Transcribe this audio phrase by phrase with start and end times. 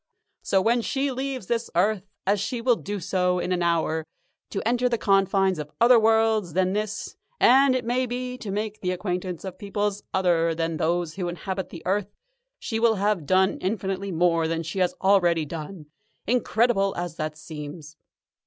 [0.41, 2.95] So when she leaves this earth, as she will do
[3.39, 4.05] in an hour or
[4.51, 8.49] so, to enter the confines of other worlds than this and, it may be, to
[8.49, 12.09] make the acquaintance of peoples other than those who inhabit the earth
[12.57, 15.85] she will have done infinitely more than she has already done,
[16.25, 17.95] incredible as that seems.